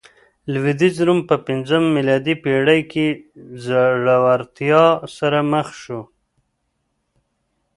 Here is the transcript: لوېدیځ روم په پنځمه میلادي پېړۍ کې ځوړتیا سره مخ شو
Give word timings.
لوېدیځ 0.53 0.95
روم 1.07 1.19
په 1.29 1.35
پنځمه 1.47 1.89
میلادي 1.95 2.35
پېړۍ 2.43 2.81
کې 2.91 3.07
ځوړتیا 3.63 4.85
سره 5.17 5.39
مخ 5.51 5.67
شو 5.81 6.01